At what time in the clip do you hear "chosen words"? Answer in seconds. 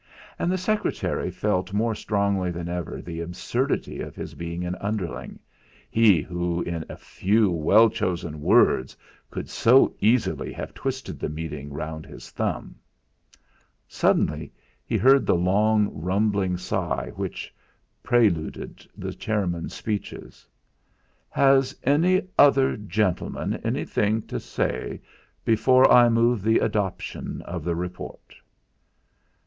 7.87-8.97